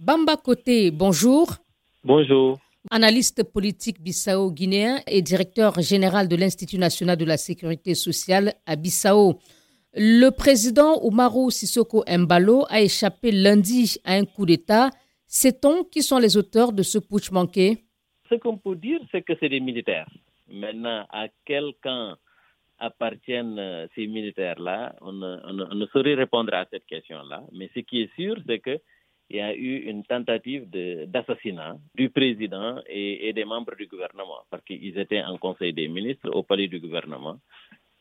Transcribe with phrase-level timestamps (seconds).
[0.00, 1.48] Bamba Côté, bonjour.
[2.04, 2.60] Bonjour.
[2.88, 9.40] Analyste politique bissau-guinéen et directeur général de l'Institut national de la sécurité sociale à Bissau.
[9.94, 14.90] Le président Oumarou Sissoko Mbalo a échappé lundi à un coup d'État.
[15.26, 17.78] Sait-on qui sont les auteurs de ce putsch manqué?
[18.30, 20.08] Ce qu'on peut dire, c'est que c'est des militaires.
[20.48, 22.14] Maintenant, à quel camp
[22.78, 24.94] appartiennent euh, ces militaires-là?
[25.00, 27.42] On, on, ne saurait répondre à cette question-là.
[27.52, 28.78] Mais ce qui est sûr, c'est que
[29.30, 34.40] il y a eu une tentative d'assassinat du président et, et, des membres du gouvernement,
[34.50, 37.36] parce qu'ils étaient en conseil des ministres au palais du gouvernement.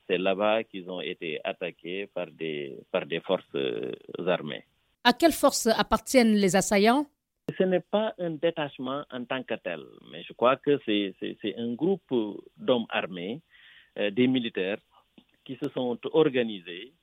[0.08, 3.92] C'est là-bas qu'ils ont été attaqués par des, par des forces euh,
[4.26, 4.64] armées.
[5.04, 7.06] À quelle force appartiennent les assaillants?
[7.58, 9.82] Ce n'est pas un détachement en tant que tel,
[10.12, 13.42] mais je crois que c'est un groupe d'hommes armés,
[13.98, 14.80] euh, des militaires,
[15.44, 16.94] qui se sont organisés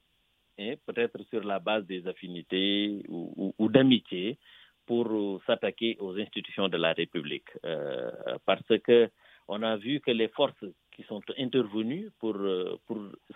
[0.59, 4.39] Hein, peut-être sur la base des affinités ou, d'amitié,
[4.87, 7.49] pour s'attaquer aux institutions de la République.
[7.65, 8.11] Euh,
[8.45, 9.11] parce que
[9.49, 12.77] on a vu que les forces qui sont intervenues pour, euh,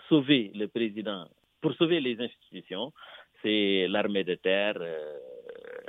[0.07, 1.27] sauver le président,
[1.61, 2.93] pour sauver les institutions,
[3.41, 5.17] c'est l'armée de terre, euh,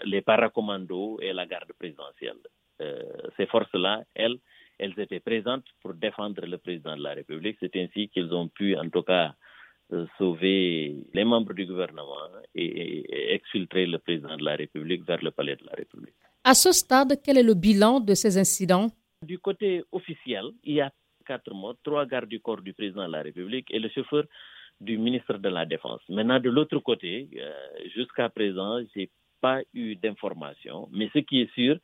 [0.05, 2.39] les paracommandos et la garde présidentielle.
[2.81, 3.03] Euh,
[3.37, 4.39] ces forces-là, elles,
[4.79, 7.57] elles étaient présentes pour défendre le président de la République.
[7.61, 9.35] C'est ainsi qu'ils ont pu, en tout cas,
[10.19, 12.17] sauver les membres du gouvernement
[12.55, 16.15] et, exfiltrer le président de la République vers le palais de la République.
[16.45, 18.89] À ce stade, quel est le bilan de ces incidents?
[19.27, 20.91] Du côté officiel, il y a
[21.27, 24.25] quatre morts, trois gardes du corps du président de la République et le chauffeur
[24.81, 26.01] du ministre de la Défense.
[26.09, 27.53] Maintenant, de l'autre côté, euh,
[27.95, 31.77] jusqu'à présent, je n'ai pas eu d'informations, mais ce qui est sûr,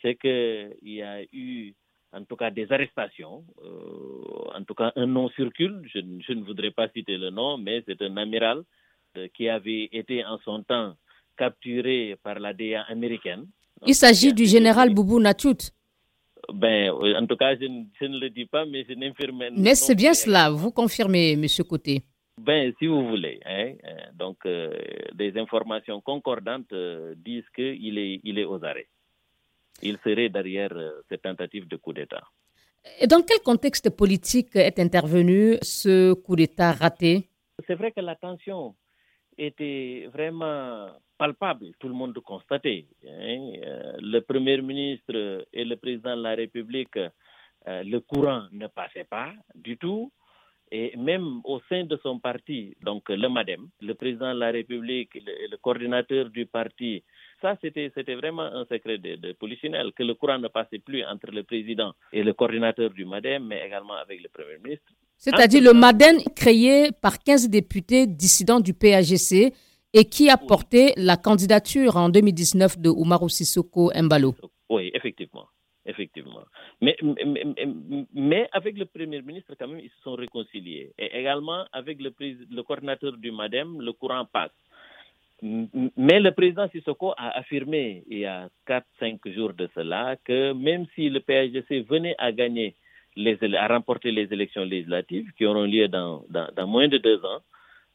[0.00, 1.74] c'est qu'il y a eu
[2.12, 3.44] en tout cas des arrestations.
[3.64, 5.82] Euh, en tout cas, un nom circule.
[5.92, 8.62] Je, je, ne voudrais pas citer le nom, mais c'est un amiral
[9.16, 10.94] euh, qui avait été en son temps
[11.36, 13.46] capturé par la DEA américaine.
[13.86, 15.70] Il s'agit du général Boubou Natout.
[16.52, 17.66] Ben, en tout cas, je,
[18.00, 19.52] je, ne le dis pas, mais c'est infirmière.
[19.56, 22.02] Mais c'est bien cela, vous confirmez, Monsieur Côté.
[22.40, 23.40] Ben, si vous voulez.
[23.44, 23.74] Hein,
[24.14, 24.72] donc, euh,
[25.14, 28.88] des informations concordantes euh, disent qu'il est, il est aux arrêts
[29.82, 30.72] il serait derrière
[31.08, 32.22] cette tentative de coup d'État.
[33.00, 37.28] Et dans quel contexte politique est intervenu ce coup d'État raté?
[37.66, 38.74] C'est vrai que la tension
[39.38, 42.86] était vraiment palpable, tout le monde constatait.
[43.06, 43.52] Hein.
[44.00, 46.98] Le Premier ministre et le Président de la République,
[47.66, 50.10] le courant ne passait pas du tout.
[50.74, 55.14] Et même au sein de son parti, donc le MADEM, le président de la République
[55.16, 57.04] et le, coordinateur du parti,
[57.42, 61.30] ça c'était vraiment un secret de, de polichinelle, que le courant ne passait plus entre
[61.30, 64.86] le président et le coordinateur du MADEM, mais également avec le Premier ministre.
[65.18, 69.52] C'est-à-dire le MADEM créé par 15 députés dissidents du PAGC
[69.94, 74.34] et qui a porté la candidature en 2019 de Oumarou Sissoko Mbalo.
[74.70, 75.46] Oui, effectivement
[75.86, 76.44] effectivement.
[76.80, 77.44] Mais, mais,
[78.14, 80.92] mais, avec le Premier ministre, quand même, ils se sont réconciliés.
[80.98, 84.52] Et également, avec le, le coordinateur du MADEM, le courant passe.
[85.42, 90.86] Mais le président Sissoko a affirmé il y a 4-5 jours de cela que même
[90.94, 92.76] si le PHGC venait à gagner,
[93.58, 96.24] à remporter les élections législatives qui auront lieu dans,
[96.68, 97.40] moins de deux ans,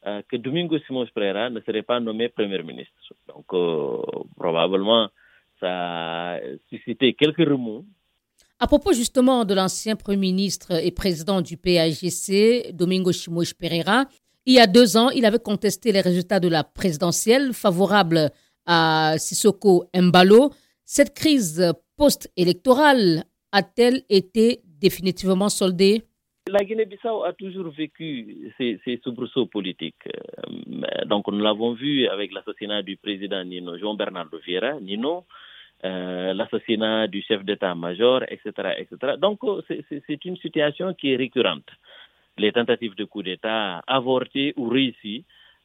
[0.06, 2.92] euh, que Domingo Simon Pereira ne serait pas nommé Premier ministre.
[3.26, 4.02] Donc, euh,
[4.36, 5.08] probablement,
[5.58, 7.84] ça a suscité quelques remous.
[8.60, 14.04] À propos justement de l'ancien Premier ministre et président du PAGC, Domingo Chimoche Pereira,
[14.48, 18.30] il y a deux ans, il avait contesté les résultats de la présidentielle favorable
[18.64, 20.52] à Sissoko Mbalo.
[20.86, 26.00] Cette crise post-électorale a-t-elle été définitivement soldée?
[26.48, 30.06] La Guinée-Bissau a toujours vécu ces, soubresauts politiques.
[30.06, 35.26] Euh, donc, nous l'avons vu avec l'assassinat du président Nino, Jean-Bernardo Vieira, Nino,
[35.84, 39.12] euh, l'assassinat du chef d'état-major, etc., etc.
[39.18, 41.68] Donc, c'est une situation qui est récurrente.
[42.38, 45.24] Les tentatives de coup d'État avortées ou réussies,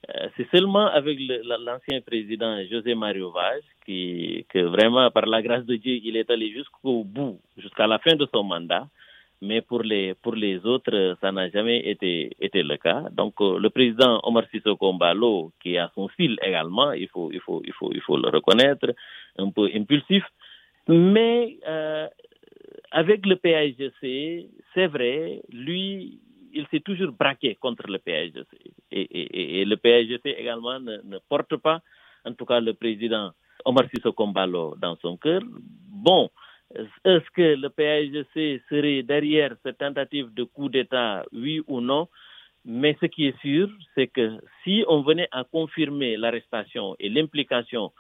[0.10, 5.66] euh, c'est seulement avec l'ancien président José Mario Vaz qui, que vraiment, par la grâce
[5.66, 8.88] de Dieu, il est allé jusqu'au bout, jusqu'à la fin de son mandat
[9.44, 13.04] mais pour les, pour les autres, ça n'a jamais été, été le cas.
[13.12, 17.42] Donc, euh, le président Omar Sissoko Mbalo, qui a son style également, il faut, il
[17.42, 18.88] faut, il faut, il faut le reconnaître,
[19.38, 20.24] un peu impulsif,
[20.88, 22.08] mais euh,
[22.92, 26.20] avec le PAGC, c'est vrai, lui,
[26.54, 28.48] il s'est toujours braqué contre le PAGC.
[28.92, 31.82] Et, le PAGC également ne, porte pas,
[32.26, 33.32] en tout cas le président
[33.66, 35.42] Omar Sissoko Mbalo dans son cœur.
[35.90, 36.30] Bon,
[37.04, 42.08] est-ce que le PAGC serait derrière cette tentative de coup d'État, oui ou non?
[42.66, 47.92] Mais ce qui est sûr, c'est que si on venait à confirmer l'arrestation et l'implication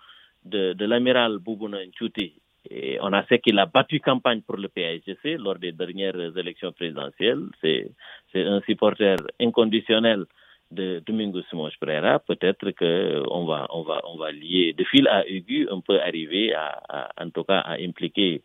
[0.45, 2.41] de, de l'amiral Boubouna Nchouti.
[2.75, 6.71] Et on a fait qu'il a battu campagne pour le PAGC lors des dernières élections
[6.71, 7.43] présidentielles.
[7.61, 7.91] C'est
[8.33, 10.25] un supporter inconditionnel
[10.71, 12.17] de Domingos Simons Pereira.
[12.17, 16.55] Peut-être qu'on va, on va, on va lier de fil à aigu, on peut arriver
[16.55, 18.41] à, à en tout cas, à impliquer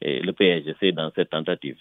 [0.00, 1.80] eh, le PAGC dans cette tentative.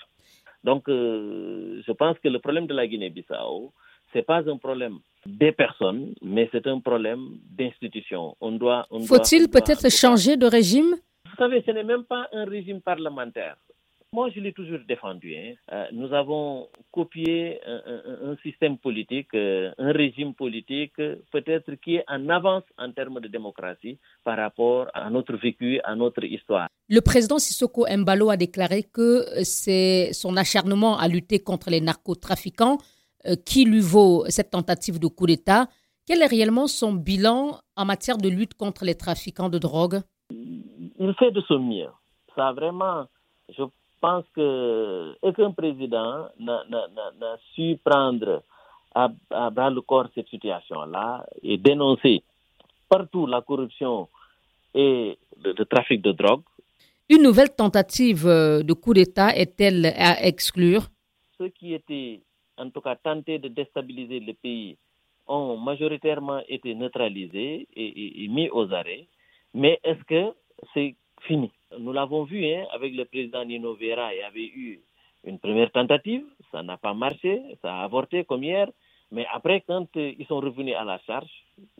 [0.64, 3.74] Donc, euh, je pense que le problème de la Guinée-Bissau,
[4.12, 8.36] c'est pas un problème des personnes, mais c'est un problème d'institution.
[8.42, 8.88] On doit.
[9.08, 10.96] Faut-il peut-être changer de régime?
[11.42, 13.56] Savez, ce n'est même pas un régime parlementaire.
[14.14, 15.34] Moi, je l'ai toujours défendu.
[15.36, 15.54] Hein.
[15.72, 20.98] Euh, nous avons copié un, système politique, euh, un régime politique,
[21.32, 25.96] peut-être qui est en avance en termes de démocratie par rapport à notre vécu, à
[25.96, 26.68] notre histoire.
[26.90, 32.78] Le président Sissoko Mbalo a déclaré que c'est son acharnement à lutter contre les narcotrafiquants
[33.28, 35.68] euh, qui lui vaut cette tentative de coup d'État.
[36.06, 40.02] Quel est réellement son bilan en matière de lutte contre les trafiquants de drogue?
[41.02, 41.90] Il fait de son mieux.
[42.36, 43.08] Ça vraiment,
[43.50, 43.64] je
[44.00, 48.44] pense que aucun président n'a su prendre
[48.94, 49.10] à,
[49.50, 52.24] bras le corps cette situation-là et dénoncer
[52.90, 54.08] partout la corruption
[54.74, 56.44] et le, le trafic de drogue.
[57.10, 60.84] Une nouvelle tentative euh, de coup d'État est-elle à exclure?
[61.38, 62.22] Ceux qui étaient
[62.62, 64.78] en tout cas tenté de déstabiliser le pays,
[65.28, 69.08] ont majoritairement été neutralisés et, mis aux arrêts.
[69.54, 70.34] Mais est-ce que
[70.74, 74.82] c'est fini Nous l'avons vu hein, avec le président Nino Vera, il y avait eu
[75.24, 78.68] une première tentative, ça n'a pas marché, ça a avorté comme hier,
[79.12, 81.30] mais après, quand euh, ils sont revenus à la charge,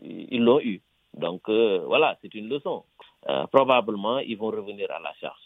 [0.02, 0.80] ils l'ont eu.
[1.14, 2.84] Donc euh, voilà, c'est une leçon.
[3.28, 5.40] Euh, probablement, ils vont revenir à la charge.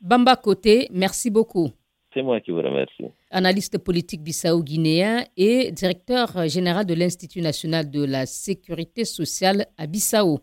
[0.00, 1.70] Bamba Côté, merci beaucoup.
[2.14, 3.04] C'est moi qui vous remercie.
[3.30, 10.40] Analyste politique bissau-guinéen et directeur général de l'Institut national de la sécurité sociale à Bissau.